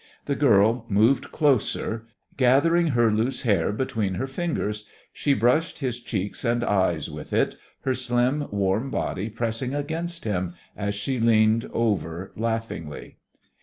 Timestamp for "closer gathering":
1.31-2.87